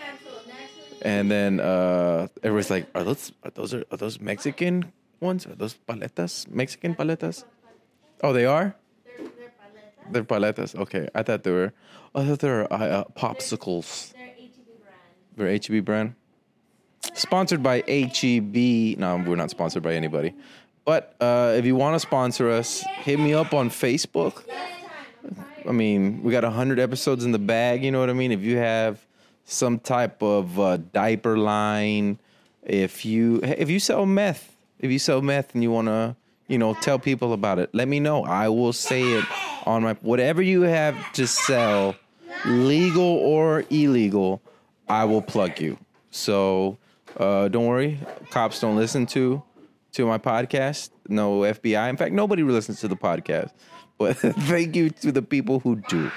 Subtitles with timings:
[1.03, 5.47] And then uh, everybody's like, "Are those are those are, are those Mexican ones?
[5.47, 6.47] Are those paletas?
[6.50, 7.44] Mexican paletas?
[8.22, 8.75] Oh, they are.
[10.12, 10.75] They're paletas.
[10.75, 11.73] Okay, I thought they were.
[12.14, 14.14] I thought they were uh, popsicles.
[15.36, 15.66] Brand.
[15.66, 16.16] HEB brand.
[17.14, 19.00] Sponsored by HEB.
[19.00, 20.34] No, we're not sponsored by anybody.
[20.86, 24.44] But uh, if you want to sponsor us, hit me up on Facebook.
[25.68, 28.31] I mean, we got 100 episodes in the bag, you know what I mean?
[28.31, 29.06] If you have
[29.46, 32.19] some type of uh, diaper line,
[32.63, 36.16] if you if you sell meth, if you sell meth and you want to,
[36.48, 38.24] you know, tell people about it, let me know.
[38.24, 39.25] I will say it
[39.66, 41.96] on my whatever you have to sell,
[42.46, 44.42] legal or illegal,
[44.91, 45.78] I will plug you.
[46.12, 46.78] So,
[47.16, 47.97] uh, don't worry,
[48.29, 49.41] cops don't listen to
[49.94, 50.90] to my podcast.
[51.07, 51.90] No FBI.
[51.90, 53.51] In fact, nobody listens to the podcast.
[53.97, 56.12] But thank you to the people who do.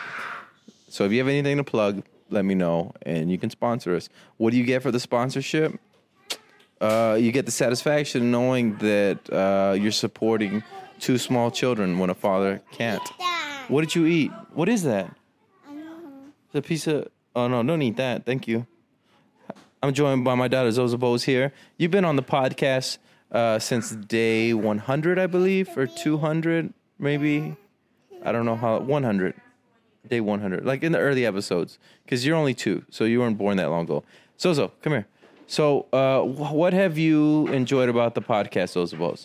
[0.89, 4.09] So if you have anything to plug, let me know and you can sponsor us.
[4.39, 5.79] What do you get for the sponsorship?
[6.81, 10.65] Uh, you get the satisfaction knowing that uh, you're supporting
[10.99, 13.07] two small children when a father can't.
[13.69, 14.33] What did you eat?
[14.53, 15.15] What is that?
[16.47, 17.09] It's a piece of.
[17.37, 17.63] Oh no!
[17.63, 18.25] Don't eat that.
[18.25, 18.67] Thank you.
[19.83, 21.53] I'm joined by my daughter Zoza Bose here.
[21.77, 22.99] You've been on the podcast
[23.31, 27.57] uh, since day 100, I believe, or 200, maybe.
[28.25, 28.79] I don't know how.
[28.79, 29.35] 100,
[30.09, 33.57] day 100, like in the early episodes, because you're only two, so you weren't born
[33.59, 34.05] that long ago.
[34.41, 35.07] Zozo, come here.
[35.47, 39.17] So, uh, what have you enjoyed about the podcast, Zozo?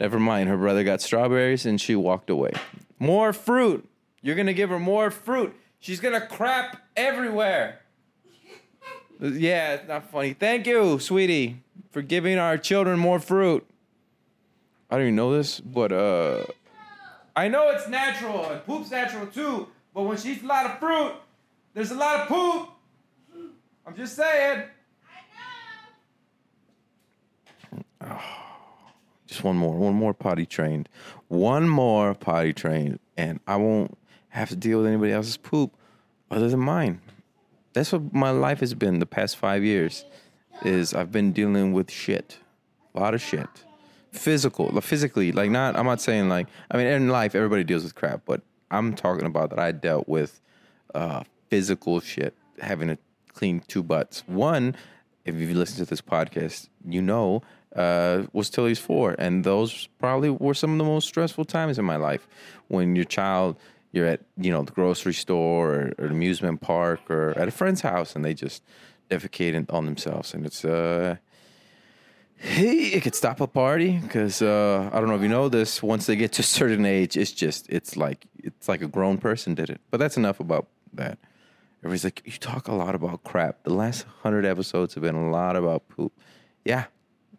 [0.00, 0.48] Never mind.
[0.48, 2.52] Her brother got strawberries and she walked away.
[2.98, 3.88] More fruit.
[4.22, 5.54] You're gonna give her more fruit.
[5.78, 7.80] She's gonna crap everywhere.
[9.20, 10.34] Yeah, it's not funny.
[10.34, 13.66] Thank you, sweetie, for giving our children more fruit.
[14.90, 16.44] I don't even know this, but uh
[17.34, 20.78] I know it's natural and poop's natural too, but when she eats a lot of
[20.78, 21.14] fruit,
[21.74, 22.70] there's a lot of poop.
[23.86, 24.62] I'm just saying.
[28.00, 28.20] I know.
[29.26, 30.88] Just one more, one more potty trained,
[31.28, 33.98] one more potty trained, and I won't
[34.36, 35.74] have to deal with anybody else's poop
[36.30, 37.00] other than mine.
[37.72, 40.04] That's what my life has been the past five years.
[40.64, 42.38] Is I've been dealing with shit,
[42.94, 43.48] a lot of shit,
[44.12, 45.76] physical, like physically, like not.
[45.76, 49.26] I'm not saying like I mean in life everybody deals with crap, but I'm talking
[49.26, 50.40] about that I dealt with
[50.94, 52.98] uh, physical shit, having to
[53.34, 54.22] clean two butts.
[54.26, 54.74] One,
[55.26, 57.42] if you listen to this podcast, you know
[57.76, 61.78] uh, was till he's four, and those probably were some of the most stressful times
[61.78, 62.26] in my life.
[62.68, 63.56] When your child,
[63.96, 67.80] you're at you know the grocery store or, or amusement park or at a friend's
[67.80, 68.62] house, and they just
[69.10, 71.16] defecate on themselves, and it's uh,
[72.36, 75.82] hey, it could stop a party because uh, I don't know if you know this.
[75.82, 79.16] Once they get to a certain age, it's just it's like it's like a grown
[79.18, 79.80] person did it.
[79.90, 81.18] But that's enough about that.
[81.80, 83.62] Everybody's like, you talk a lot about crap.
[83.62, 86.12] The last hundred episodes have been a lot about poop.
[86.64, 86.84] Yeah,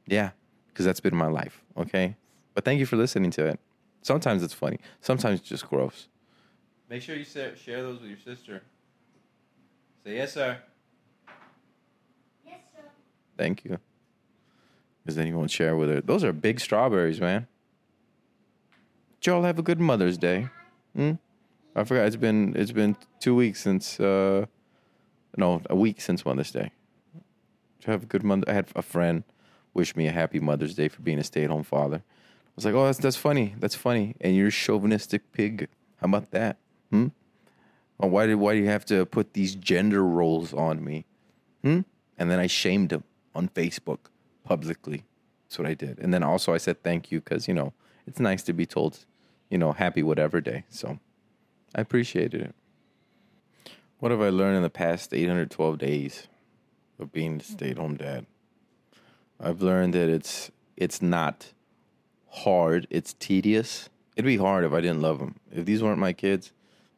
[0.08, 0.32] yeah,
[0.70, 1.64] because that's been my life.
[1.78, 2.16] Okay,
[2.56, 3.60] but thank you for listening to it.
[4.02, 4.80] Sometimes it's funny.
[5.02, 6.08] Sometimes it's just gross.
[6.90, 8.62] Make sure you share those with your sister.
[10.04, 10.58] Say yes, sir.
[12.46, 12.84] Yes, sir.
[13.38, 13.78] Thank you.
[15.04, 16.02] Because then you won't share with her.
[16.02, 17.48] Those are big strawberries, man.
[19.20, 20.48] Did y'all have a good Mother's Day?
[20.96, 21.14] Hmm?
[21.76, 22.08] I forgot.
[22.08, 24.46] It's been it's been two weeks since uh,
[25.36, 26.72] no, a week since Mother's Day.
[27.80, 28.44] Did you have a good mother?
[28.48, 29.24] I had a friend
[29.74, 31.98] wish me a happy Mother's Day for being a stay-at-home father.
[31.98, 33.56] I was like, oh, that's that's funny.
[33.60, 34.16] That's funny.
[34.22, 35.68] And you're a chauvinistic pig.
[36.02, 36.58] How about that?
[36.92, 37.08] Hmm.
[37.98, 41.06] Why did why do you have to put these gender roles on me?
[41.64, 41.82] Hmm.
[42.18, 43.04] And then I shamed him
[43.34, 44.00] on Facebook
[44.44, 45.04] publicly.
[45.46, 46.00] That's what I did.
[46.00, 47.74] And then also I said thank you because you know
[48.06, 49.06] it's nice to be told,
[49.50, 50.66] you know, happy whatever day.
[50.70, 51.00] So
[51.76, 52.56] I appreciated it.
[54.00, 56.28] What have I learned in the past 812 days
[57.00, 58.28] of being a stay-at-home dad?
[59.40, 61.54] I've learned that it's it's not
[62.30, 62.88] hard.
[62.90, 63.90] It's tedious.
[64.16, 65.36] It'd be hard if I didn't love them.
[65.52, 66.52] If these weren't my kids,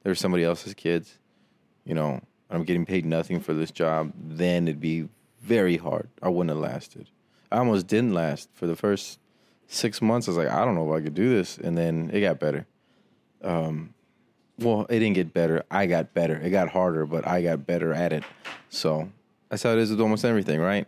[0.09, 1.19] they were somebody else's kids.
[1.85, 2.19] You know,
[2.49, 4.11] I'm getting paid nothing for this job.
[4.17, 5.07] Then it'd be
[5.39, 6.09] very hard.
[6.19, 7.11] I wouldn't have lasted.
[7.51, 9.19] I almost didn't last for the first
[9.67, 10.27] six months.
[10.27, 12.39] I was like, I don't know if I could do this, and then it got
[12.39, 12.65] better.
[13.43, 13.93] Um,
[14.57, 15.63] well, it didn't get better.
[15.69, 16.37] I got better.
[16.37, 18.23] It got harder, but I got better at it.
[18.71, 19.11] So
[19.49, 20.87] that's how it is with almost everything, right?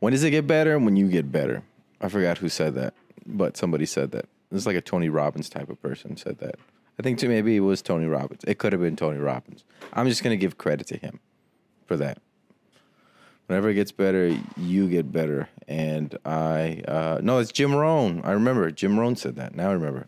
[0.00, 0.78] When does it get better?
[0.78, 1.62] When you get better.
[1.98, 2.92] I forgot who said that,
[3.24, 4.26] but somebody said that.
[4.50, 6.56] It's like a Tony Robbins type of person said that.
[7.02, 8.42] I think too, maybe it was Tony Robbins.
[8.46, 9.64] It could have been Tony Robbins.
[9.92, 11.18] I'm just gonna give credit to him
[11.84, 12.22] for that.
[13.46, 15.48] Whenever it gets better, you get better.
[15.66, 18.20] And I uh, no, it's Jim Rohn.
[18.22, 19.56] I remember Jim Rohn said that.
[19.56, 20.06] Now I remember.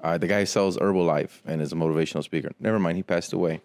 [0.00, 2.50] Uh, the guy who sells Herbalife and is a motivational speaker.
[2.58, 3.60] Never mind, he passed away.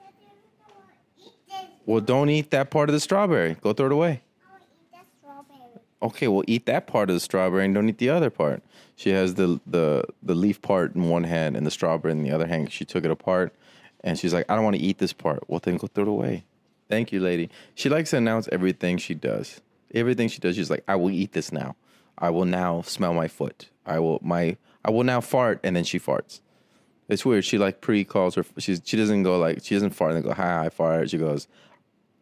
[1.88, 3.56] Well, don't eat that part of the strawberry.
[3.56, 4.22] Go throw it away.
[4.46, 5.82] I want to eat that strawberry.
[6.06, 8.62] Okay, well, eat that part of the strawberry and don't eat the other part.
[8.96, 12.32] She has the the the leaf part in one hand and the strawberry in the
[12.32, 12.72] other hand.
[12.72, 13.56] She took it apart,
[14.04, 16.08] and she's like, "I don't want to eat this part." Well, then go throw it
[16.08, 16.46] away.
[16.90, 17.50] Thank you, lady.
[17.74, 19.62] She likes to announce everything she does.
[19.94, 21.76] Everything she does, she's like, "I will eat this now.
[22.18, 23.70] I will now smell my foot.
[23.86, 26.42] I will my I will now fart," and then she farts.
[27.10, 27.46] It's weird.
[27.46, 28.46] She like pre calls her.
[28.60, 31.10] She's she doesn't go like she doesn't fart and go hi I fart.
[31.10, 31.48] She goes,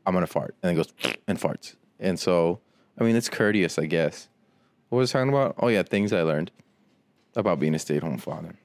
[0.05, 0.93] I'm gonna fart, and then goes
[1.27, 1.75] and farts.
[1.99, 2.59] And so,
[2.99, 4.27] I mean, it's courteous, I guess.
[4.89, 5.55] What was I talking about?
[5.59, 6.51] Oh yeah, things I learned
[7.35, 8.55] about being a stay-at-home father.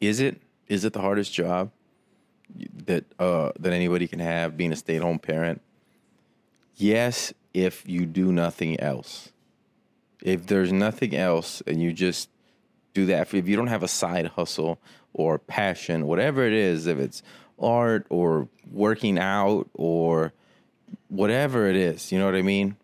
[0.00, 1.70] Is it is it the hardest job
[2.84, 4.56] that uh, that anybody can have?
[4.56, 5.62] Being a stay-at-home parent.
[6.76, 9.32] Yes, if you do nothing else.
[10.22, 12.28] If there's nothing else, and you just
[12.92, 14.78] do that, if you don't have a side hustle
[15.12, 17.22] or passion, whatever it is, if it's
[17.58, 20.32] art or working out or
[21.08, 22.76] whatever it is, you know what I mean?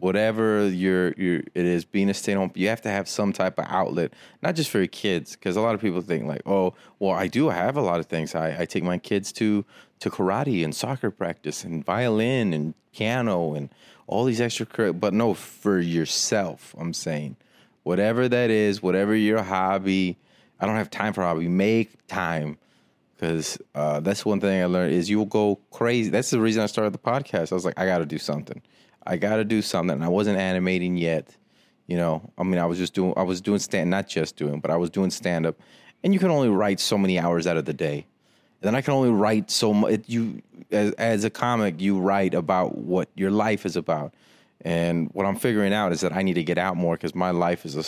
[0.00, 3.32] Whatever your your it is, being a stay at home, you have to have some
[3.32, 4.12] type of outlet,
[4.42, 7.26] not just for your kids, because a lot of people think like, oh, well, I
[7.26, 8.34] do have a lot of things.
[8.34, 9.64] I, I take my kids to
[10.00, 13.68] to karate and soccer practice and violin and piano and
[14.06, 16.74] all these extra, but no, for yourself.
[16.78, 17.36] I'm saying,
[17.84, 20.16] whatever that is, whatever your hobby.
[20.58, 21.48] I don't have time for hobby.
[21.48, 22.58] Make time
[23.20, 26.10] because uh, that's one thing I learned is you'll go crazy.
[26.10, 27.52] That's the reason I started the podcast.
[27.52, 28.62] I was like, I got to do something.
[29.06, 29.94] I got to do something.
[29.94, 31.36] And I wasn't animating yet.
[31.86, 33.12] You know, I mean, I was just doing.
[33.16, 35.56] I was doing stand, not just doing, but I was doing stand up.
[36.02, 38.06] And you can only write so many hours out of the day.
[38.60, 40.02] And then I can only write so much.
[40.06, 44.14] You, as, as a comic, you write about what your life is about.
[44.62, 47.30] And what I'm figuring out is that I need to get out more because my
[47.30, 47.84] life is a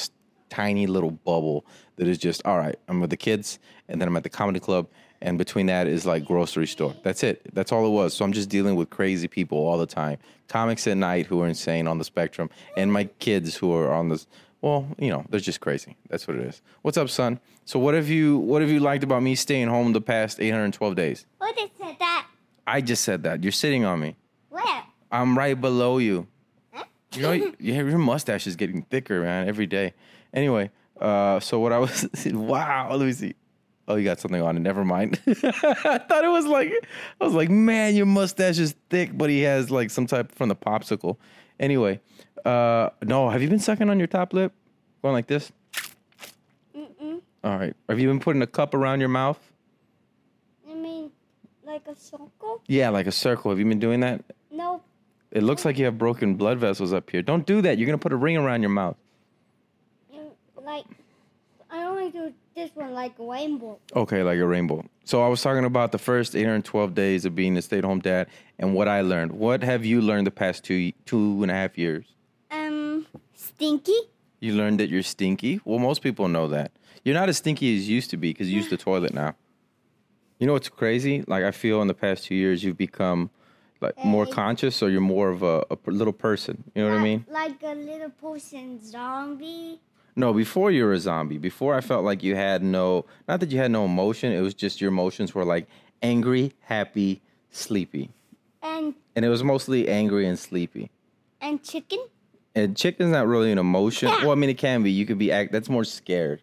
[0.48, 1.64] tiny little bubble
[1.96, 2.76] that is just all right.
[2.88, 4.88] I'm with the kids, and then I'm at the comedy club,
[5.22, 6.94] and between that is like grocery store.
[7.02, 7.42] That's it.
[7.54, 8.12] That's all it was.
[8.14, 10.18] So I'm just dealing with crazy people all the time.
[10.48, 14.08] Comics at night who are insane on the spectrum, and my kids who are on
[14.10, 14.26] this.
[14.60, 15.96] Well, you know, they're just crazy.
[16.08, 16.62] That's what it is.
[16.82, 17.40] What's up, son?
[17.64, 20.94] So what have you what have you liked about me staying home the past 812
[20.94, 21.26] days?
[21.40, 22.26] Who just said that?
[22.66, 23.42] I just said that.
[23.42, 24.16] You're sitting on me.
[24.50, 24.82] Where?
[25.10, 26.26] I'm right below you.
[27.14, 29.92] You know, you- your mustache is getting thicker, man, every day.
[30.32, 33.34] Anyway, uh, so what I was, wow, let me see.
[33.88, 34.60] Oh, you got something on it.
[34.60, 35.20] Never mind.
[35.26, 36.72] I thought it was like,
[37.20, 40.48] I was like, man, your mustache is thick, but he has like some type from
[40.48, 41.16] the popsicle.
[41.58, 42.00] Anyway,
[42.44, 44.52] uh, no, have you been sucking on your top lip,
[45.02, 45.50] going like this?
[46.76, 47.20] Mm-mm.
[47.42, 47.74] All right.
[47.88, 49.38] Have you been putting a cup around your mouth?
[50.68, 51.10] I mean,
[51.64, 52.62] like a circle?
[52.66, 53.50] Yeah, like a circle.
[53.50, 54.24] Have you been doing that?
[54.50, 54.82] No.
[55.32, 57.22] It looks like you have broken blood vessels up here.
[57.22, 57.78] Don't do that.
[57.78, 58.96] You're gonna put a ring around your mouth.
[60.64, 60.84] Like,
[61.70, 63.78] I only do this one like a rainbow.
[63.94, 64.84] Okay, like a rainbow.
[65.04, 68.28] So I was talking about the first 812 days of being a stay-at-home dad
[68.58, 69.32] and what I learned.
[69.32, 72.06] What have you learned the past two two and a half years?
[72.50, 73.96] Um, stinky?
[74.40, 75.60] You learned that you're stinky.
[75.64, 76.72] Well, most people know that.
[77.04, 79.34] You're not as stinky as you used to be because you use the toilet now.
[80.38, 81.24] You know what's crazy?
[81.26, 83.30] Like I feel in the past two years you've become
[83.80, 86.62] Like more conscious, or you're more of a little person?
[86.74, 87.26] You know what I mean?
[87.28, 89.80] Like a little person zombie.
[90.14, 91.38] No, before you were a zombie.
[91.38, 94.32] Before I felt like you had no, not that you had no emotion.
[94.32, 95.66] It was just your emotions were like
[96.02, 98.10] angry, happy, sleepy,
[98.62, 100.90] And and it was mostly angry and sleepy.
[101.40, 101.98] and chicken.
[102.54, 104.08] And chicken's not really an emotion.
[104.20, 104.90] Well, I mean, it can be.
[104.90, 105.52] You could be act.
[105.52, 106.42] That's more scared.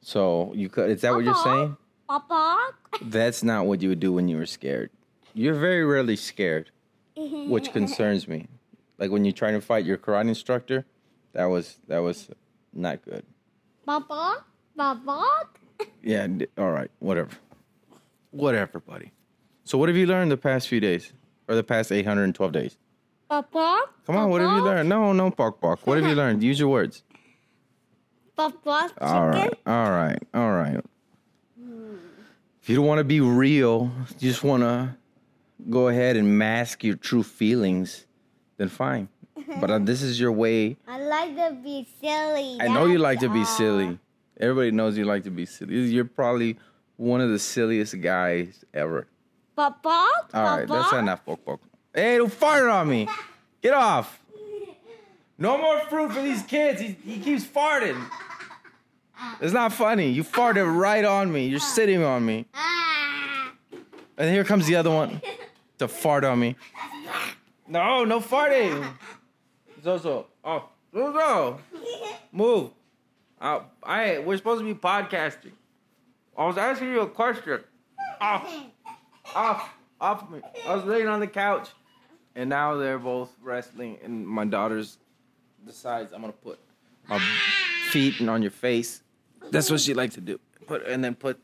[0.00, 0.88] So you could.
[0.90, 1.76] Is that what you're saying?
[2.08, 2.70] Papa.
[3.02, 4.90] That's not what you would do when you were scared.
[5.34, 6.70] You're very rarely scared,
[7.14, 8.46] which concerns me.
[8.98, 10.86] Like when you're trying to fight your karate instructor,
[11.34, 12.30] that was that was
[12.76, 13.24] not good.
[13.84, 14.44] Papa.
[14.76, 15.24] Papa.
[16.02, 16.26] Yeah.
[16.56, 16.90] All right.
[17.00, 17.32] Whatever.
[18.30, 19.12] Whatever, buddy.
[19.64, 21.12] So what have you learned the past few days,
[21.48, 22.78] or the past 812 days?
[23.28, 23.82] Papa.
[24.06, 24.30] Come on.
[24.30, 24.88] What have you learned?
[24.88, 25.86] No, no, pok pok.
[25.86, 26.42] What have you learned?
[26.42, 27.02] Use your words.
[28.36, 28.88] Papa.
[28.92, 29.06] Chicken.
[29.08, 30.80] All right, all right, all right.
[32.62, 34.96] If you don't want to be real, you just want to
[35.70, 38.06] go ahead and mask your true feelings,
[38.56, 39.08] then fine.
[39.60, 40.76] But uh, this is your way.
[40.86, 42.58] I like to be silly.
[42.60, 43.98] I know you like to be silly.
[44.38, 45.74] Everybody knows you like to be silly.
[45.74, 46.58] You're probably
[46.96, 49.06] one of the silliest guys ever.
[49.54, 50.08] Papa.
[50.34, 51.60] All right, that's enough, Pok Pok.
[51.94, 53.08] Hey, don't fart on me.
[53.62, 54.20] Get off.
[55.38, 56.80] No more fruit for these kids.
[56.80, 58.02] He, he keeps farting.
[59.40, 60.10] It's not funny.
[60.10, 61.46] You farted right on me.
[61.46, 62.46] You're sitting on me.
[64.18, 65.20] And here comes the other one
[65.78, 66.56] to fart on me.
[67.68, 68.86] No, no farting.
[69.86, 70.26] Zozo.
[70.42, 71.60] Oh, Zozo.
[72.32, 72.72] Move.
[73.40, 75.52] Uh, I, we're supposed to be podcasting.
[76.36, 77.60] I was asking you a question.
[78.20, 78.52] Off.
[79.32, 79.70] Off.
[80.00, 80.40] Off me.
[80.66, 81.68] I was laying on the couch.
[82.34, 83.98] And now they're both wrestling.
[84.02, 84.98] And my daughter's
[85.64, 86.58] decides I'm to put
[87.08, 87.20] my
[87.90, 89.02] feet on your face.
[89.52, 90.40] That's what she likes to do.
[90.66, 91.38] Put And then put.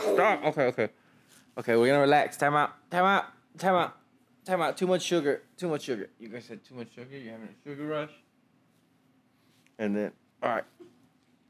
[0.00, 0.44] Stop.
[0.46, 0.88] Okay, okay.
[1.56, 2.36] Okay, we're gonna relax.
[2.36, 2.72] Time out.
[2.90, 3.26] Time out.
[3.56, 3.96] Time out.
[4.44, 4.76] Time out.
[4.76, 5.42] Too much sugar.
[5.56, 6.10] Too much sugar.
[6.18, 7.16] You guys said too much sugar.
[7.16, 8.10] You're having a sugar rush.
[9.78, 10.64] And then, all right.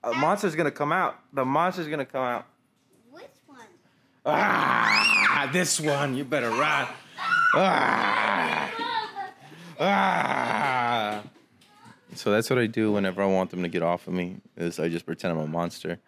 [0.05, 1.19] A monster's gonna come out.
[1.33, 2.47] The monster's gonna come out.
[3.11, 3.67] Which one?
[4.25, 6.15] Ah, this one.
[6.15, 6.87] You better run.
[7.57, 8.71] Ah,
[9.81, 11.23] ah.
[12.15, 14.37] So that's what I do whenever I want them to get off of me.
[14.57, 15.99] Is I just pretend I'm a monster,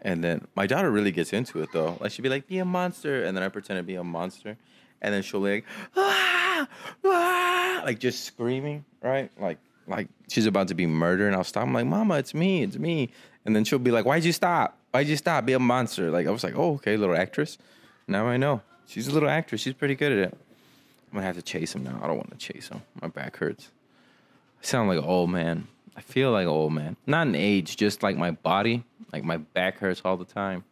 [0.00, 1.98] and then my daughter really gets into it though.
[2.00, 4.56] Like she'd be like, "Be a monster," and then I pretend to be a monster,
[5.02, 5.64] and then she'll be like,
[5.96, 6.68] ah,
[7.04, 9.30] ah, like just screaming, right?
[9.38, 11.64] Like like she's about to be murdered, and I'll stop.
[11.64, 13.10] I'm like, "Mama, it's me, it's me,"
[13.44, 14.78] and then she'll be like, "Why'd you stop?
[14.92, 15.44] Why'd you stop?
[15.44, 17.58] Be a monster." Like I was like, "Oh, okay, little actress."
[18.06, 19.60] Now I know she's a little actress.
[19.60, 20.38] She's pretty good at it.
[21.10, 21.98] I'm gonna have to chase him now.
[22.02, 22.82] I don't want to chase him.
[23.02, 23.70] My back hurts.
[24.62, 25.66] I sound like an old man.
[25.96, 26.96] I feel like an old man.
[27.06, 28.84] Not in age, just like my body.
[29.12, 30.64] Like my back hurts all the time.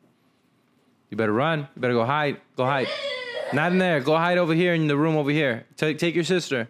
[1.11, 1.61] You better run.
[1.75, 2.41] You better go hide.
[2.57, 2.87] Go hide.
[3.53, 4.01] Not in there.
[4.01, 5.65] Go hide over here in the room over here.
[5.77, 6.69] Take take your sister.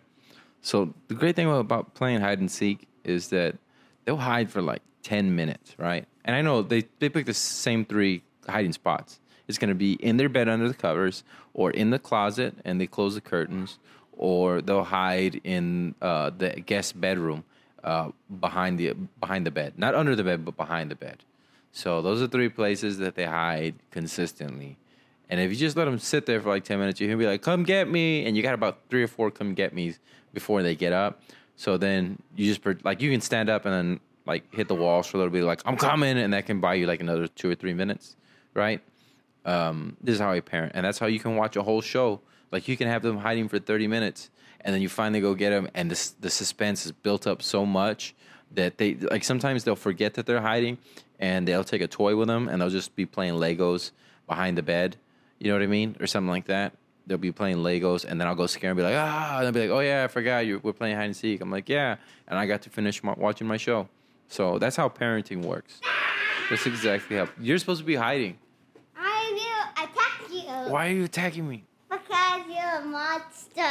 [0.62, 3.56] So the great thing about playing hide and seek is that
[4.04, 6.06] they'll hide for like ten minutes, right?
[6.24, 9.18] And I know they they pick the same three hiding spots.
[9.48, 12.86] It's gonna be in their bed under the covers, or in the closet, and they
[12.86, 13.78] close the curtains,
[14.12, 17.44] or they'll hide in uh, the guest bedroom
[17.82, 21.24] uh, behind the behind the bed, not under the bed, but behind the bed.
[21.72, 24.76] So those are three places that they hide consistently.
[25.30, 27.42] And if you just let them sit there for like 10 minutes, to be like,
[27.42, 28.24] come get me.
[28.24, 29.98] And you got about three or four come get me's
[30.32, 31.20] before they get up.
[31.56, 35.08] So then you just, like, you can stand up and then, like, hit the walls
[35.08, 36.16] for a little bit, like, I'm coming.
[36.16, 38.16] And that can buy you, like, another two or three minutes,
[38.54, 38.80] right?
[39.44, 40.72] Um, this is how I parent.
[40.74, 42.20] And that's how you can watch a whole show.
[42.52, 44.30] Like, you can have them hiding for 30 minutes.
[44.60, 45.68] And then you finally go get them.
[45.74, 48.14] And this, the suspense is built up so much
[48.54, 50.78] that they, like, sometimes they'll forget that they're hiding
[51.18, 53.90] and they'll take a toy with them and they'll just be playing Legos
[54.26, 54.96] behind the bed.
[55.38, 55.96] You know what I mean?
[56.00, 56.72] Or something like that.
[57.06, 59.52] They'll be playing Legos, and then I'll go scare and be like, ah, and they'll
[59.52, 60.60] be like, oh yeah, I forgot you.
[60.62, 61.40] We're playing hide and seek.
[61.40, 63.88] I'm like, yeah, and I got to finish my, watching my show.
[64.28, 65.80] So that's how parenting works.
[66.50, 68.36] That's exactly how you're supposed to be hiding.
[68.94, 69.32] I
[69.78, 70.70] will attack you.
[70.72, 71.64] Why are you attacking me?
[71.90, 73.62] Because you're a monster.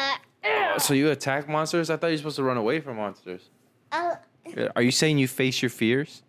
[0.80, 1.90] So you attack monsters?
[1.90, 3.50] I thought you were supposed to run away from monsters.
[3.92, 4.16] Oh,
[4.76, 6.22] Are you saying you face your fears?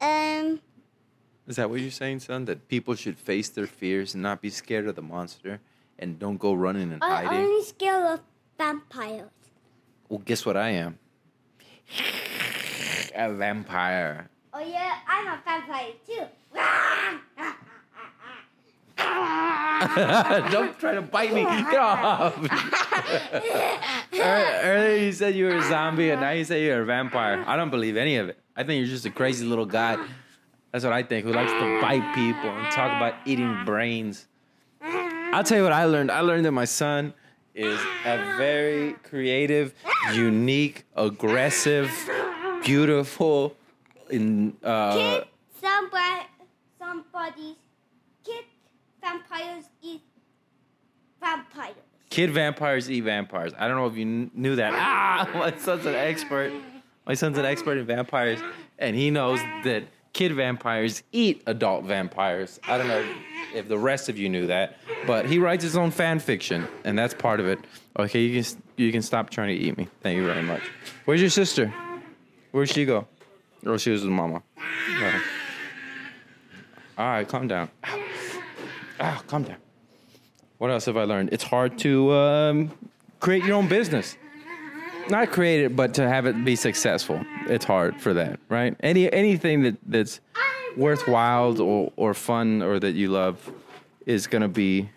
[0.00, 0.60] um,
[1.46, 2.44] Is that what you're saying, son?
[2.44, 5.60] That people should face their fears and not be scared of the monster
[5.98, 7.44] and don't go running and I'm hiding?
[7.46, 8.20] only scared of
[8.58, 9.30] vampires.
[10.08, 10.98] Well, guess what I am?
[13.14, 14.28] A vampire.
[14.54, 16.24] Oh yeah, I'm a vampire too.
[20.52, 21.42] Don't try to bite me.
[21.42, 22.36] Get off.
[24.12, 27.42] Ear- Earlier you said you were a zombie, and now you say you're a vampire.
[27.46, 28.38] I don't believe any of it.
[28.56, 29.96] I think you're just a crazy little guy.
[30.72, 34.26] That's what I think, who likes to bite people and talk about eating brains.
[34.80, 36.10] I'll tell you what I learned.
[36.10, 37.12] I learned that my son
[37.54, 39.74] is a very creative,
[40.14, 41.90] unique, aggressive,
[42.64, 43.54] beautiful,
[44.10, 45.24] in uh, Kid,
[45.60, 46.22] somebody,
[46.78, 47.56] somebody's
[48.24, 48.44] kid
[49.00, 50.02] vampires eat
[51.20, 51.74] vampires.
[52.10, 53.52] kid vampires eat vampires.
[53.58, 54.72] I don't know if you kn- knew that.
[54.74, 56.52] Ah, my son's an expert.
[57.06, 58.38] My son's an expert in vampires,
[58.78, 62.60] and he knows that kid vampires eat adult vampires.
[62.68, 63.04] I don't know
[63.54, 64.76] if the rest of you knew that,
[65.06, 67.58] but he writes his own fan fiction, and that's part of it.
[67.98, 69.88] Okay, you can you can stop trying to eat me.
[70.00, 70.62] Thank you very much.
[71.04, 71.72] Where's your sister?
[72.50, 73.06] Where'd she go?
[73.64, 74.42] Oh, she was with mama.
[76.98, 77.70] All right, calm down.
[79.00, 79.56] Ah, calm down.
[80.58, 81.30] What else have I learned?
[81.32, 82.70] It's hard to um,
[83.20, 84.16] create your own business.
[85.08, 87.24] Not create it, but to have it be successful.
[87.48, 88.76] It's hard for that, right?
[88.80, 90.20] Any anything that, that's
[90.76, 93.50] worthwhile or, or fun or that you love
[94.06, 94.88] is gonna be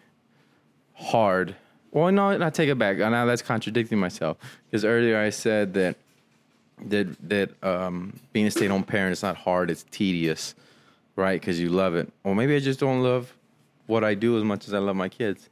[0.94, 1.56] hard.
[1.92, 2.98] Well, no, I take it back.
[2.98, 5.98] Now that's contradicting myself because earlier I said that
[6.88, 10.56] that that um, being a stay-at-home parent is not hard; it's tedious,
[11.16, 11.40] right?
[11.40, 12.12] Because you love it.
[12.24, 13.34] Or maybe I just don't love
[13.88, 15.50] what I do as much as I love my kids.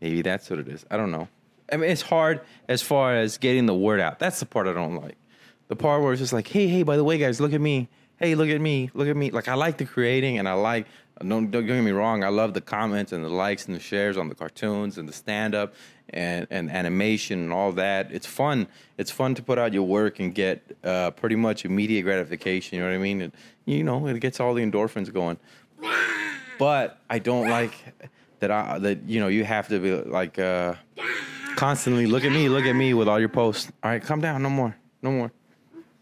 [0.00, 0.84] Maybe that's what it is.
[0.90, 1.28] I don't know.
[1.72, 4.18] I mean, it's hard as far as getting the word out.
[4.18, 5.16] That's the part I don't like.
[5.72, 7.88] The part where it's just like, hey, hey, by the way, guys, look at me.
[8.16, 8.90] Hey, look at me.
[8.92, 9.30] Look at me.
[9.30, 10.86] Like I like the creating, and I like.
[11.18, 12.24] Don't don't get me wrong.
[12.24, 15.14] I love the comments and the likes and the shares on the cartoons and the
[15.14, 15.72] stand up
[16.10, 18.12] and and animation and all that.
[18.12, 18.66] It's fun.
[18.98, 22.76] It's fun to put out your work and get uh, pretty much immediate gratification.
[22.76, 23.32] You know what I mean?
[23.64, 25.38] You know, it gets all the endorphins going
[26.58, 27.72] but I don't like
[28.40, 28.50] that.
[28.50, 30.74] I that you know you have to be like uh,
[31.56, 33.72] constantly look at me, look at me with all your posts.
[33.82, 34.42] All right, calm down.
[34.42, 34.76] No more.
[35.02, 35.32] No more.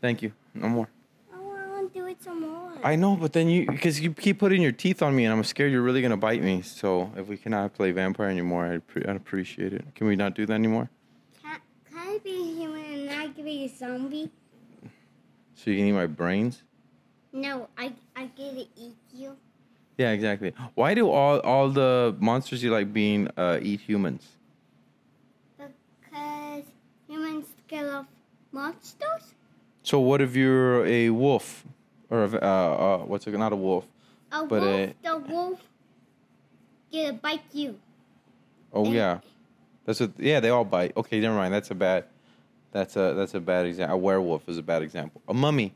[0.00, 0.32] Thank you.
[0.54, 0.88] No more.
[1.32, 2.72] I want to do it some more.
[2.82, 5.44] I know, but then you because you keep putting your teeth on me, and I'm
[5.44, 6.62] scared you're really gonna bite me.
[6.62, 9.84] So if we cannot play vampire anymore, I'd, pre- I'd appreciate it.
[9.94, 10.88] Can we not do that anymore?
[11.42, 11.60] Can,
[11.90, 14.30] can I be human and not be a zombie?
[15.54, 16.62] So you can eat my brains?
[17.32, 19.36] No, I I get to eat you.
[19.98, 20.54] Yeah, exactly.
[20.74, 24.26] Why do all all the monsters you like being uh, eat humans?
[25.58, 26.64] Because
[27.06, 28.06] humans kill off
[28.52, 29.34] monsters.
[29.90, 31.64] So what if you're a wolf
[32.10, 33.36] or a, uh, uh, what's it?
[33.36, 33.84] Not a wolf.
[34.30, 35.60] A But, wolf, uh, the wolf,
[36.92, 37.74] get to bite you.
[38.72, 39.18] Oh And- yeah,
[39.84, 40.38] that's a yeah.
[40.38, 40.92] They all bite.
[40.96, 41.52] Okay, never mind.
[41.52, 42.04] That's a bad.
[42.70, 43.96] That's a that's a bad example.
[43.96, 45.22] A werewolf is a bad example.
[45.26, 45.74] A mummy.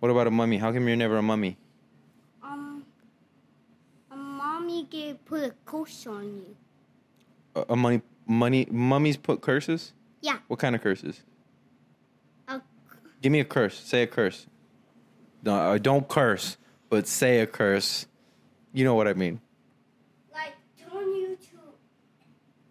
[0.00, 0.58] What about a mummy?
[0.58, 1.56] How come you're never a mummy?
[2.42, 2.84] Um,
[4.10, 6.56] a mommy get put a curse on you.
[7.56, 9.94] A, a money money mummies put curses.
[10.20, 11.22] Yeah, What kind of curses?
[13.22, 13.78] Give me a curse.
[13.78, 14.46] Say a curse.
[15.42, 16.56] No, uh, don't curse,
[16.88, 18.06] but say a curse.
[18.72, 19.40] You know what I mean.
[20.32, 21.58] like turn you to,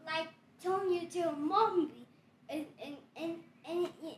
[0.05, 0.29] like
[0.63, 2.07] turn you to a mommy,
[2.49, 3.35] and and and
[3.67, 3.87] and.
[4.03, 4.15] and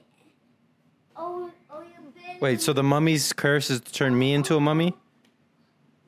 [1.24, 2.40] Oh, oh, you.
[2.40, 4.96] Wait, so the mummy's curse is to turn me into a mummy?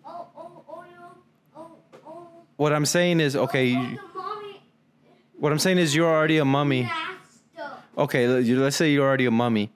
[0.04, 0.98] Oh, oh, oh, you,
[1.56, 1.72] oh,
[2.08, 2.28] oh.
[2.56, 3.76] What I'm saying is, okay.
[3.76, 4.54] Oh,
[5.38, 6.90] What I'm saying is, you're already a mummy.
[7.96, 9.72] Okay, let's say you're already a mummy,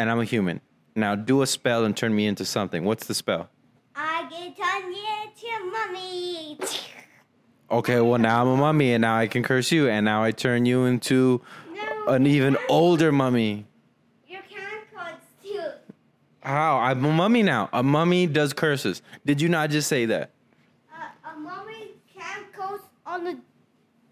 [0.00, 0.62] and I'm a human.
[0.96, 2.86] Now do a spell and turn me into something.
[2.86, 3.50] What's the spell?
[3.94, 6.58] I get turn you to mommy.
[7.70, 10.30] Okay, well now I'm a mummy, and now I can curse you, and now I
[10.32, 11.42] turn you into
[11.74, 13.66] No, an even older mummy.
[14.26, 15.60] You can't curse too.
[16.40, 16.78] How?
[16.78, 17.68] I'm a mummy now.
[17.74, 19.02] A mummy does curses.
[19.26, 20.30] Did you not just say that?
[20.90, 23.36] Uh, a mummy can't curse on a,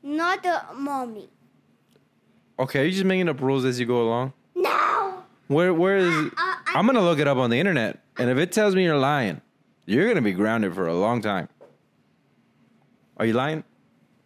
[0.02, 1.30] not a mommy.
[2.58, 4.34] Okay, are you just making up rules as you go along?
[5.48, 6.06] Where where is?
[6.06, 8.84] Uh, I- I'm gonna look it up on the internet, and if it tells me
[8.84, 9.40] you're lying,
[9.86, 11.48] you're gonna be grounded for a long time.
[13.16, 13.64] Are you lying?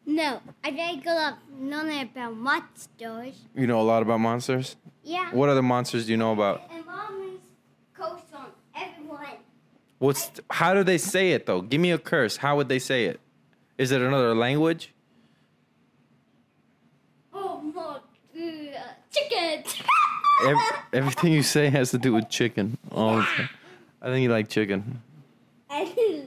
[0.04, 3.34] No, I didn't go up none about monsters.
[3.54, 4.74] You know a lot about monsters.
[5.04, 5.30] Yeah.
[5.32, 6.62] What other monsters do you know about?
[6.72, 7.38] And mommy's
[7.94, 9.36] curse on everyone.
[9.98, 11.60] What's how do they say it though?
[11.62, 12.36] Give me a curse.
[12.38, 13.20] How would they say it?
[13.78, 14.92] Is it another language?
[17.32, 18.00] Oh my god.
[19.12, 19.62] Chicken.
[20.46, 22.78] Ev- everything you say has to do with chicken.
[22.90, 23.48] All the time.
[24.00, 25.02] I think you like chicken.
[25.70, 26.26] I,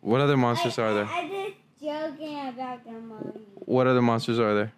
[0.00, 1.06] What other monsters are there?
[1.06, 3.40] I, just joking about the mommy.
[3.56, 4.72] What other monsters are there?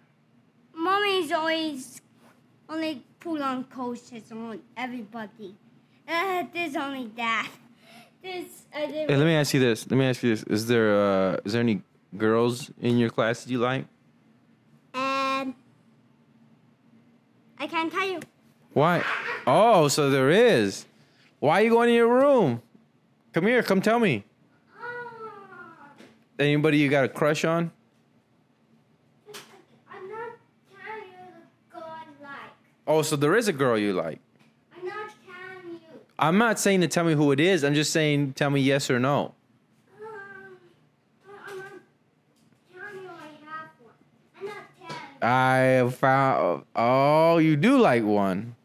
[0.75, 2.01] Mommy's always
[2.67, 5.55] only put on coaches on everybody.
[6.07, 7.49] Uh, there's only that.
[8.21, 9.89] There's I did Hey, let me ask you this.
[9.89, 10.43] Let me ask you this.
[10.43, 11.81] Is there uh is there any
[12.17, 13.85] girls in your class that you like?
[14.93, 15.53] and
[17.59, 18.19] I can't tell you.
[18.73, 19.03] Why?
[19.45, 20.85] Oh, so there is.
[21.39, 22.61] Why are you going to your room?
[23.33, 24.23] Come here, come tell me.
[26.39, 27.71] Anybody you got a crush on?
[29.89, 30.29] I'm not
[32.85, 34.19] Oh, so there is a girl you like.
[34.77, 35.99] I'm not telling you.
[36.19, 37.63] I'm not saying to tell me who it is.
[37.63, 39.33] I'm just saying tell me yes or no.
[40.01, 40.57] Um,
[41.29, 41.67] I- I'm not
[42.73, 43.93] telling you I have one.
[44.39, 45.87] I'm not telling you.
[45.87, 46.63] I found.
[46.75, 48.55] Oh, you do like one,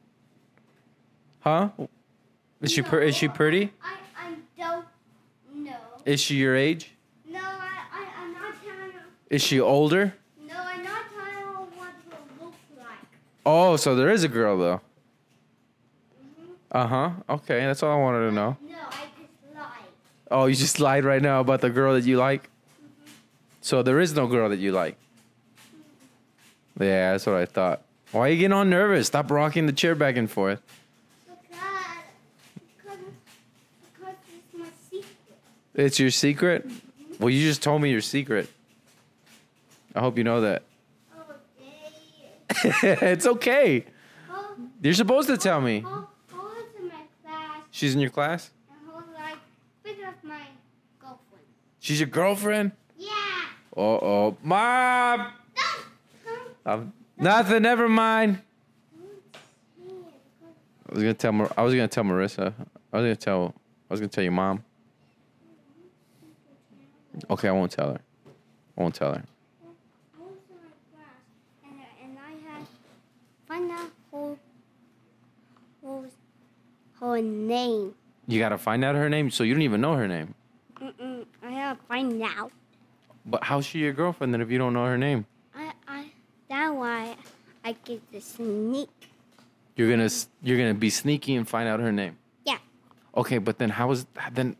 [1.40, 1.68] huh?
[2.60, 3.72] Is she per- is she pretty?
[3.82, 5.72] I, I don't know.
[6.04, 6.92] Is she your age?
[7.30, 7.42] No, I,
[7.92, 9.00] I, I'm not telling you.
[9.30, 10.14] Is she older?
[10.46, 12.86] No, I'm not telling you what it looks like.
[13.46, 14.80] Oh, so there is a girl though.
[16.20, 16.48] Mhm.
[16.72, 17.10] Uh huh.
[17.30, 18.56] Okay, that's all I wanted to know.
[18.68, 19.64] No, I just lied.
[20.30, 22.48] Oh, you just lied right now about the girl that you like.
[23.60, 24.96] So there is no girl that you like.
[26.80, 27.82] Yeah, that's what I thought.
[28.12, 29.08] Why are you getting all nervous?
[29.08, 30.62] Stop rocking the chair back and forth.
[31.26, 31.58] Because,
[32.54, 32.98] because,
[33.82, 35.38] because it's my secret.
[35.78, 36.68] It's your secret?
[37.20, 38.50] Well, you just told me your secret.
[39.94, 40.62] I hope you know that.
[42.82, 43.84] It's okay.
[44.82, 45.76] You're supposed to tell me.
[45.76, 47.62] it's in my class.
[47.70, 48.50] She's in your class?
[48.70, 49.36] And hold like,
[49.84, 50.40] pick up my
[50.98, 51.44] girlfriend.
[51.78, 52.72] She's your girlfriend?
[52.96, 53.10] Yeah.
[53.76, 54.36] Uh oh.
[54.42, 55.32] Mom!
[56.66, 58.40] Um, nothing, never mind.
[60.88, 62.52] I was gonna tell Mar- I was gonna tell Marissa.
[62.92, 63.54] I was gonna tell
[63.88, 64.64] I was gonna tell your mom.
[67.30, 68.00] Okay, I won't tell her.
[68.76, 69.22] I won't tell her.
[69.24, 71.16] I was in my class,
[71.64, 72.66] and, and I had
[73.46, 74.38] find out who,
[75.82, 76.12] who's
[77.00, 77.94] her name.
[78.26, 80.34] You gotta find out her name, so you don't even know her name.
[80.76, 82.52] Mm-mm, I have to find out.
[83.24, 85.26] But how's she your girlfriend then if you don't know her name?
[85.54, 86.10] I, I,
[86.48, 87.16] that's why
[87.64, 88.88] I get the sneak.
[89.76, 90.10] You're gonna
[90.42, 92.16] you're gonna be sneaky and find out her name.
[92.44, 92.58] Yeah.
[93.16, 94.56] Okay, but then how is then?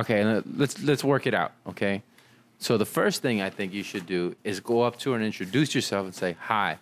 [0.00, 1.52] Okay, let- let's let's work it out.
[1.66, 2.02] Okay,
[2.58, 5.24] so the first thing I think you should do is go up to her and
[5.24, 6.78] introduce yourself and say, "Hi,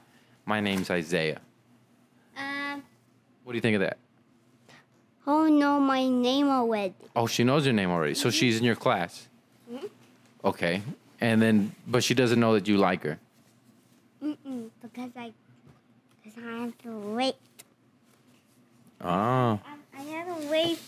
[0.47, 1.41] my name's Isaiah."
[2.37, 2.83] Um,
[3.45, 3.99] What do you think of that?
[5.27, 6.95] Oh no, my name already?
[7.15, 9.29] Oh, she knows your name already, so she's in your class.
[9.71, 9.89] Mhm.
[10.45, 10.83] Okay,
[11.21, 13.19] and then but she doesn't know that you like her.
[14.23, 15.33] Mm-mm, because I,
[16.23, 17.37] because I have to wait.
[19.01, 19.61] Oh, I,
[19.99, 20.79] I have to wait.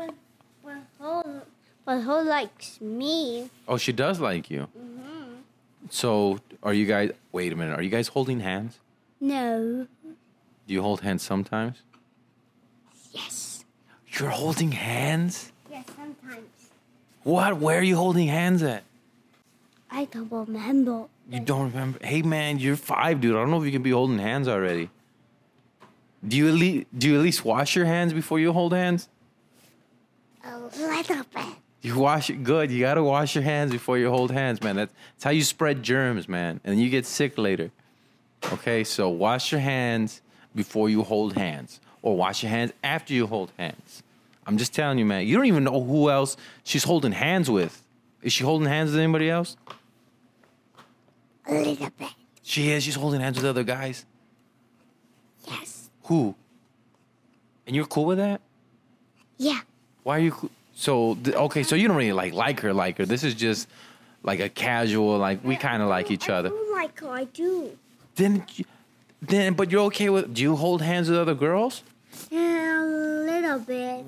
[0.00, 0.14] But,
[0.64, 1.40] but who,
[1.84, 3.50] but who likes me?
[3.68, 4.68] oh, she does like you.
[4.78, 5.34] Mm-hmm.
[5.90, 7.12] So are you guys?
[7.32, 7.78] Wait a minute.
[7.78, 8.78] Are you guys holding hands?
[9.20, 9.86] No.
[10.66, 11.82] Do you hold hands sometimes?
[13.12, 13.64] Yes.
[14.08, 15.52] You're holding hands.
[15.70, 16.48] Yes, sometimes.
[17.22, 17.58] What?
[17.58, 18.84] Where are you holding hands at?
[19.90, 21.06] I don't remember.
[21.28, 21.98] You don't remember?
[22.02, 23.36] Hey man, you're five, dude.
[23.36, 24.88] I don't know if you can be holding hands already.
[26.26, 29.08] Do you at least do you at least wash your hands before you hold hands?
[30.60, 31.44] A little bit.
[31.82, 32.70] You wash it good.
[32.70, 34.76] You gotta wash your hands before you hold hands, man.
[34.76, 37.70] That's, that's how you spread germs, man, and you get sick later.
[38.52, 40.20] Okay, so wash your hands
[40.54, 44.02] before you hold hands, or wash your hands after you hold hands.
[44.46, 45.26] I'm just telling you, man.
[45.26, 47.82] You don't even know who else she's holding hands with.
[48.22, 49.56] Is she holding hands with anybody else?
[51.46, 52.08] A little bit.
[52.42, 52.82] She is.
[52.82, 54.04] She's holding hands with other guys.
[55.46, 55.90] Yes.
[56.04, 56.34] Who?
[57.66, 58.40] And you're cool with that?
[59.38, 59.60] Yeah.
[60.10, 60.50] Why are you?
[60.74, 63.06] So okay, so you don't really like like her, like her.
[63.06, 63.68] This is just
[64.24, 66.48] like a casual, like we kind of like each I other.
[66.48, 67.10] do like her.
[67.10, 67.78] I do.
[68.16, 68.44] Then,
[69.22, 70.34] then, but you're okay with?
[70.34, 71.84] Do you hold hands with other girls?
[72.28, 74.04] Yeah, a little bit.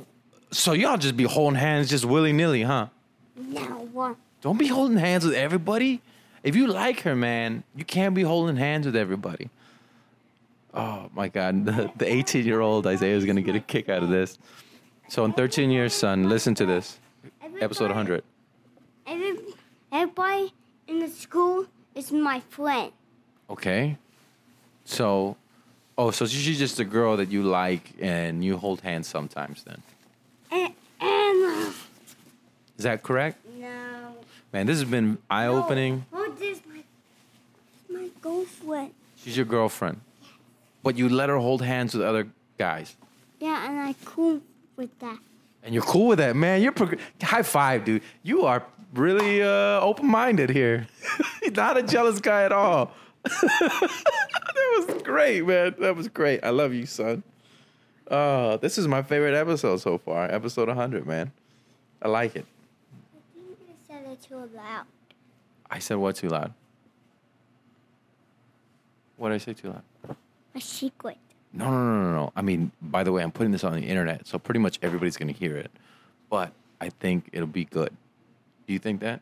[0.51, 2.89] So y'all just be holding hands just willy nilly, huh?
[3.37, 4.17] No.
[4.41, 6.01] Don't be holding hands with everybody.
[6.43, 9.51] If you like her, man, you can't be holding hands with everybody.
[10.75, 14.03] Oh my God, the the 18 year old Isaiah is gonna get a kick out
[14.03, 14.37] of this.
[15.13, 16.99] So in 13 years, son, listen to this.
[17.61, 18.25] Episode 100.
[19.07, 19.37] Every,
[19.93, 20.55] everybody
[20.89, 22.91] in the school is my friend.
[23.51, 23.99] Okay.
[24.87, 25.37] So,
[25.99, 29.83] oh, so she's just a girl that you like and you hold hands sometimes then.
[30.51, 30.73] And,
[31.03, 31.73] and uh,
[32.79, 33.37] Is that correct?
[33.59, 34.17] no.
[34.51, 36.07] Man, this has been eye opening.
[36.11, 36.83] No, oh, this my
[37.91, 38.93] my girlfriend.
[39.17, 40.01] She's your girlfriend.
[40.83, 42.97] But you let her hold hands with other guys.
[43.41, 44.41] Yeah, and I cool
[44.77, 45.19] with that.
[45.63, 46.61] And you're cool with that, man.
[46.61, 48.03] You're prog- high five, dude.
[48.23, 50.87] You are really uh, open minded here.
[51.53, 52.93] Not a jealous guy at all.
[53.23, 55.75] that was great, man.
[55.79, 56.43] That was great.
[56.43, 57.23] I love you, son.
[58.11, 60.25] Uh, this is my favorite episode so far.
[60.25, 61.31] Episode 100, man.
[62.03, 62.47] I like it.
[63.15, 63.39] I
[63.71, 64.87] I said it too loud.
[65.71, 66.53] I said what too loud?
[69.17, 70.17] What did I say too loud?
[70.55, 71.19] A secret.
[71.53, 72.33] No, no, no, no, no.
[72.35, 75.17] I mean, by the way, I'm putting this on the internet, so pretty much everybody's
[75.17, 75.71] going to hear it.
[76.31, 77.91] But I think it'll be good.
[78.67, 79.21] Do you think that?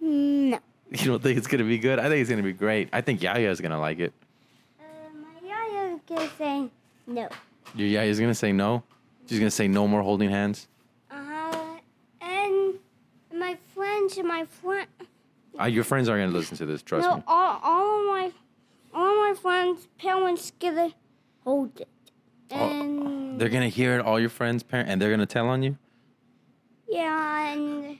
[0.00, 0.58] No.
[0.94, 1.98] You don't think it's gonna be good?
[1.98, 2.90] I think it's gonna be great.
[2.92, 4.12] I think Yaya's gonna like it.
[4.78, 4.84] Uh,
[5.22, 6.70] my yaya is saying
[7.06, 7.30] no.
[7.74, 8.82] Your Yaya's gonna say no.
[9.26, 10.68] She's gonna say no more holding hands.
[11.10, 11.78] Uh,
[12.20, 12.74] and
[13.32, 14.86] my friends, my friend,
[15.58, 16.82] Uh, your friends aren't gonna listen to this.
[16.82, 17.22] Trust no, me.
[17.26, 18.32] all, all of my,
[18.92, 20.92] all my friends' parents gonna
[21.44, 21.88] hold it,
[22.50, 24.04] uh, uh, and They're gonna hear it.
[24.04, 25.76] All your friends' parent, and they're gonna tell on you.
[26.88, 27.98] yeah, and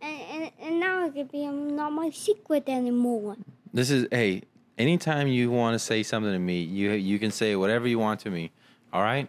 [0.00, 3.36] and and, and now it could be um, not my secret anymore.
[3.72, 4.42] This is hey.
[4.78, 8.20] Anytime you want to say something to me, you you can say whatever you want
[8.20, 8.50] to me.
[8.92, 9.28] All right,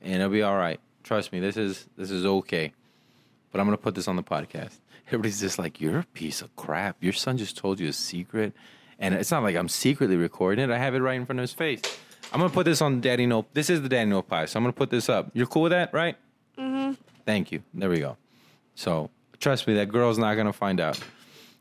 [0.00, 0.80] and it'll be all right.
[1.02, 1.40] Trust me.
[1.40, 2.72] This is this is okay.
[3.50, 4.78] But I'm gonna put this on the podcast.
[5.08, 6.96] Everybody's just like, "You're a piece of crap.
[7.02, 8.52] Your son just told you a secret,"
[8.98, 10.72] and it's not like I'm secretly recording it.
[10.72, 11.82] I have it right in front of his face.
[12.32, 13.46] I'm gonna put this on Daddy No.
[13.52, 15.30] This is the Daddy No Pie, so I'm gonna put this up.
[15.34, 16.16] You're cool with that, right?
[16.58, 16.94] Mm-hmm.
[17.26, 17.62] Thank you.
[17.74, 18.16] There we go.
[18.74, 21.00] So trust me, that girl's not gonna find out.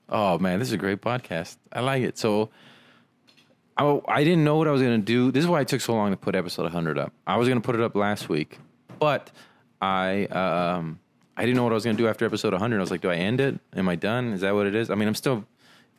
[0.07, 1.57] Oh man, this is a great podcast.
[1.71, 2.17] I like it.
[2.17, 2.49] So
[3.77, 5.31] I, I didn't know what I was gonna do.
[5.31, 7.13] This is why it took so long to put episode 100 up.
[7.25, 8.59] I was gonna put it up last week,
[8.99, 9.31] but
[9.81, 10.99] I um
[11.37, 12.77] I didn't know what I was gonna do after episode 100.
[12.77, 13.59] I was like, do I end it?
[13.75, 14.33] Am I done?
[14.33, 14.89] Is that what it is?
[14.89, 15.45] I mean, I'm still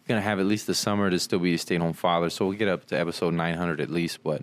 [0.06, 2.68] gonna have at least the summer to still be a stay-at-home father, so we'll get
[2.68, 4.22] up to episode 900 at least.
[4.22, 4.42] But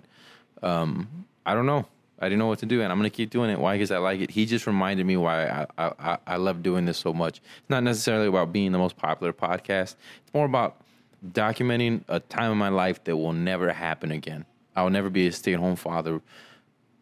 [0.62, 1.86] um, I don't know.
[2.20, 3.58] I didn't know what to do, and I'm gonna keep doing it.
[3.60, 3.76] Why?
[3.76, 4.30] Because I like it.
[4.30, 7.38] He just reminded me why I, I I love doing this so much.
[7.38, 9.94] It's not necessarily about being the most popular podcast.
[10.24, 10.80] It's more about
[11.26, 14.44] documenting a time in my life that will never happen again.
[14.74, 16.20] I will never be a stay-at-home father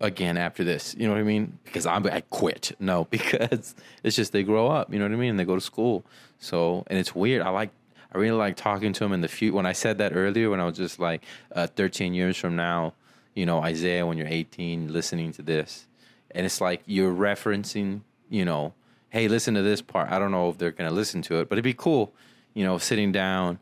[0.01, 0.95] again after this.
[0.99, 1.59] You know what I mean?
[1.65, 2.73] Because I'm I quit.
[2.79, 4.93] No, because it's just they grow up.
[4.93, 5.31] You know what I mean?
[5.31, 6.05] And they go to school.
[6.39, 7.43] So and it's weird.
[7.43, 7.71] I like.
[8.15, 9.55] I really like talking to them in the future.
[9.55, 11.23] When I said that earlier, when I was just like,
[11.55, 12.95] uh, 13 years from now,
[13.37, 15.87] you know, Isaiah, when you're 18, listening to this,
[16.33, 18.73] and it's like you're referencing, you know,
[19.11, 20.11] hey, listen to this part.
[20.11, 22.13] I don't know if they're gonna listen to it, but it'd be cool,
[22.55, 23.61] you know, sitting down,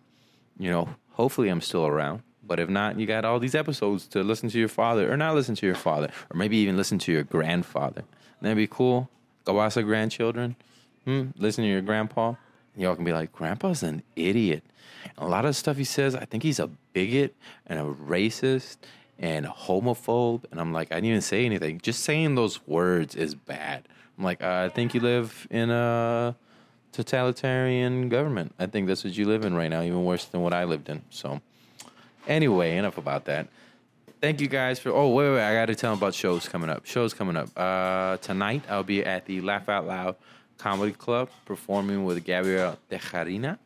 [0.58, 2.22] you know, hopefully I'm still around.
[2.46, 5.34] But if not, you got all these episodes to listen to your father, or not
[5.34, 8.00] listen to your father, or maybe even listen to your grandfather.
[8.38, 9.10] And That'd be cool.
[9.44, 10.56] Go ask Gawasa grandchildren,
[11.04, 12.34] hmm, listen to your grandpa.
[12.76, 14.62] Y'all can be like, Grandpa's an idiot.
[15.18, 17.34] A lot of stuff he says, I think he's a bigot
[17.66, 18.78] and a racist
[19.18, 20.44] and homophobe.
[20.50, 21.80] And I'm like, I didn't even say anything.
[21.80, 23.88] Just saying those words is bad.
[24.18, 26.36] I'm like, uh, I think you live in a
[26.92, 28.54] totalitarian government.
[28.58, 30.88] I think that's what you live in right now, even worse than what I lived
[30.88, 31.02] in.
[31.10, 31.40] So,
[32.26, 33.48] anyway, enough about that.
[34.20, 34.90] Thank you guys for.
[34.90, 36.86] Oh, wait, wait, I got to tell them about shows coming up.
[36.86, 37.50] Shows coming up.
[37.56, 40.16] Uh, tonight, I'll be at the Laugh Out Loud
[40.56, 43.58] Comedy Club performing with Gabrielle Tejarina.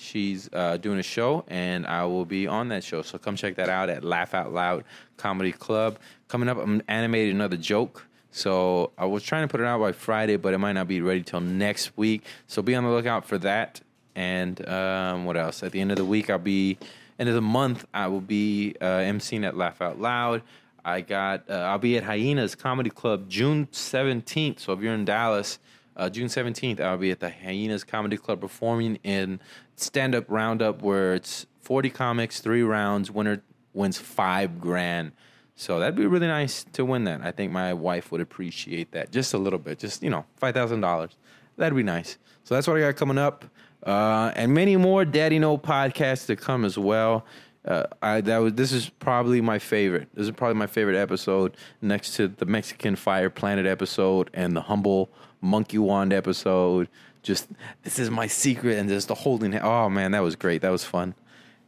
[0.00, 3.02] She's uh, doing a show, and I will be on that show.
[3.02, 4.84] So come check that out at Laugh Out Loud
[5.16, 5.98] Comedy Club.
[6.28, 8.06] Coming up, I'm animating another joke.
[8.32, 11.00] So I was trying to put it out by Friday, but it might not be
[11.00, 12.24] ready till next week.
[12.46, 13.80] So be on the lookout for that.
[14.14, 15.62] And um, what else?
[15.62, 16.78] At the end of the week, I'll be
[17.18, 17.84] end of the month.
[17.92, 20.42] I will be uh, emceeing at Laugh Out Loud.
[20.84, 21.48] I got.
[21.50, 24.60] Uh, I'll be at Hyenas Comedy Club June seventeenth.
[24.60, 25.58] So if you're in Dallas,
[25.96, 29.40] uh, June 17th, I'll be at the Hyenas Comedy Club performing in
[29.76, 35.12] stand up roundup where it's 40 comics, three rounds, winner wins five grand.
[35.54, 37.20] So that'd be really nice to win that.
[37.22, 41.10] I think my wife would appreciate that just a little bit, just, you know, $5,000.
[41.56, 42.16] That'd be nice.
[42.44, 43.44] So that's what I got coming up.
[43.82, 47.26] Uh, and many more Daddy No podcasts to come as well.
[47.64, 50.08] Uh, I that was this is probably my favorite.
[50.14, 54.62] This is probably my favorite episode next to the Mexican Fire Planet episode and the
[54.62, 56.88] Humble Monkey Wand episode.
[57.22, 57.48] Just
[57.82, 59.58] this is my secret and just the holding.
[59.58, 60.62] Oh man, that was great.
[60.62, 61.14] That was fun.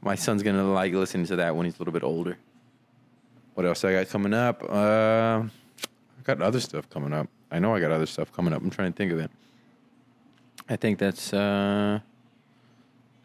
[0.00, 2.38] My son's gonna like listening to that when he's a little bit older.
[3.54, 4.62] What else I got coming up?
[4.62, 7.28] Uh, I got other stuff coming up.
[7.50, 8.62] I know I got other stuff coming up.
[8.62, 9.30] I'm trying to think of it.
[10.68, 12.00] I think that's uh,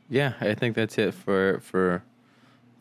[0.09, 0.33] yeah.
[0.41, 2.03] I think that's it for for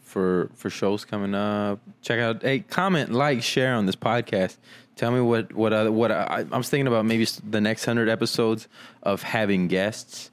[0.07, 1.81] for for shows coming up.
[2.01, 4.57] Check out, hey, comment, like, share on this podcast.
[4.97, 7.05] Tell me what what other, what I, I'm thinking about.
[7.05, 8.67] Maybe the next hundred episodes
[9.03, 10.31] of having guests.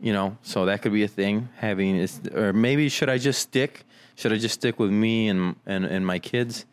[0.00, 1.48] You know, so that could be a thing.
[1.56, 3.84] Having is, or maybe should I just stick?
[4.16, 6.64] Should I just stick with me and and, and my kids?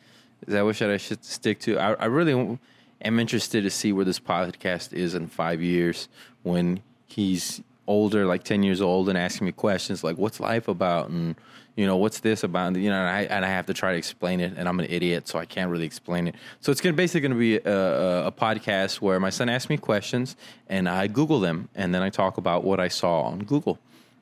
[0.48, 1.78] Is that what should I should stick to?
[1.78, 2.58] I, I really
[3.02, 6.08] am interested to see where this podcast is in five years
[6.44, 11.10] when he's older, like ten years old, and asking me questions like, "What's life about?"
[11.10, 11.36] and
[11.76, 12.76] you know, what's this about?
[12.76, 14.88] You know, and I and I have to try to explain it, and I'm an
[14.90, 16.36] idiot, so I can't really explain it.
[16.62, 20.38] So it's gonna basically gonna be a, a, podcast where my son asks me questions,
[20.70, 23.78] and I Google them, and then I talk about what I saw on Google.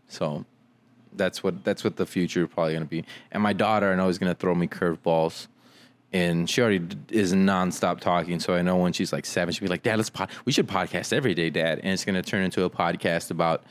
[0.07, 0.45] So
[1.15, 3.05] that's what that's what the future probably gonna be.
[3.31, 5.47] And my daughter, I know, is gonna throw me curveballs.
[6.11, 9.67] And she already is nonstop talking, so I know when she's like seven, she'll be
[9.67, 12.63] like, "Dad, let's pod- we should podcast every day, Dad." And it's gonna turn into
[12.63, 13.63] a podcast about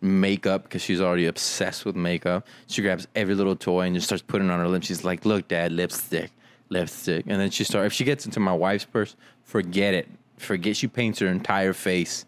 [0.00, 2.46] makeup because she's already obsessed with makeup.
[2.66, 4.86] She grabs every little toy and just starts putting on her lips.
[4.86, 6.30] She's like, "Look, Dad, lipstick,
[6.68, 7.86] lipstick." And then she starts.
[7.86, 10.08] If she gets into my wife's purse, forget it.
[10.38, 10.76] Forget.
[10.76, 12.24] She paints her entire face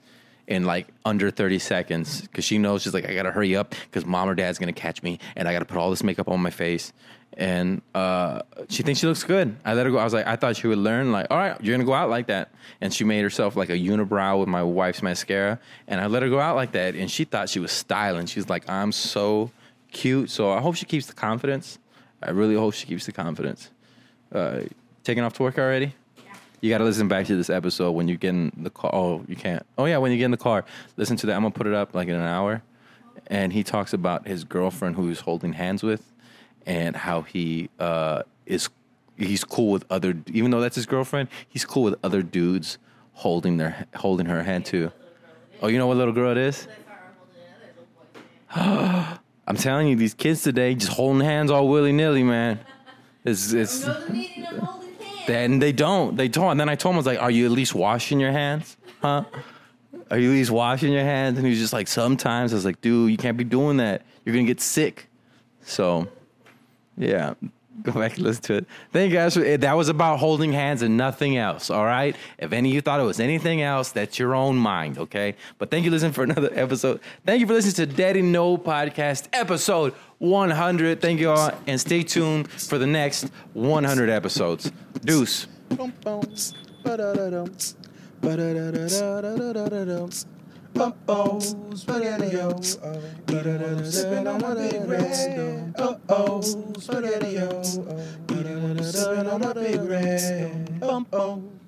[0.46, 4.04] in like under 30 seconds because she knows she's like, I gotta hurry up because
[4.04, 6.50] mom or dad's gonna catch me and I gotta put all this makeup on my
[6.50, 6.92] face.
[7.34, 9.56] And uh, she thinks she looks good.
[9.64, 9.98] I let her go.
[9.98, 12.10] I was like, I thought she would learn, like, all right, you're gonna go out
[12.10, 12.50] like that.
[12.80, 15.58] And she made herself like a unibrow with my wife's mascara.
[15.86, 16.94] And I let her go out like that.
[16.94, 18.26] And she thought she was styling.
[18.26, 19.50] She's like, I'm so
[19.92, 20.30] cute.
[20.30, 21.78] So I hope she keeps the confidence.
[22.22, 23.70] I really hope she keeps the confidence.
[24.30, 24.60] Uh,
[25.04, 25.94] taking off to work already?
[26.60, 28.90] You got to listen back to this episode when you get in the car.
[28.94, 29.66] Oh, you can't.
[29.76, 30.64] Oh yeah, when you get in the car,
[30.96, 31.34] listen to that.
[31.34, 32.62] I'm gonna put it up like in an hour,
[33.26, 36.11] and he talks about his girlfriend who he's holding hands with,
[36.66, 38.68] and how he uh, is
[39.16, 40.14] he's cool with other.
[40.32, 42.78] Even though that's his girlfriend, he's cool with other dudes
[43.12, 44.90] holding their holding her hand too.
[45.60, 46.66] Oh, you know what little girl it is?
[48.54, 52.60] I'm telling you, these kids today just holding hands all willy nilly, man.
[53.24, 53.88] It's it's.
[55.26, 56.16] Then they don't.
[56.16, 56.52] They don't.
[56.52, 58.76] And then I told him, I was like, Are you at least washing your hands?
[59.00, 59.24] Huh?
[60.10, 61.38] Are you at least washing your hands?
[61.38, 62.52] And he was just like, Sometimes.
[62.52, 64.02] I was like, Dude, you can't be doing that.
[64.24, 65.08] You're to get sick.
[65.64, 66.08] So,
[67.02, 67.34] yeah.
[67.82, 68.66] Go back and listen to it.
[68.92, 69.34] Thank you guys.
[69.34, 71.70] For, that was about holding hands and nothing else.
[71.70, 72.14] All right.
[72.38, 74.98] If any of you thought it was anything else, that's your own mind.
[74.98, 75.36] Okay.
[75.58, 77.00] But thank you for listening for another episode.
[77.24, 81.00] Thank you for listening to Daddy No Podcast episode 100.
[81.00, 81.50] Thank you all.
[81.66, 84.70] And stay tuned for the next 100 episodes.
[85.04, 85.46] Deuce.
[90.74, 91.54] Bubbles,
[91.86, 92.50] radio.
[92.50, 92.98] Uh,
[93.32, 95.74] uh, sipping on my big red.
[95.78, 96.56] Uh, Bubbles,
[96.88, 97.62] radio.
[97.62, 100.80] Sipping on my big red.
[100.80, 101.61] Bubbles.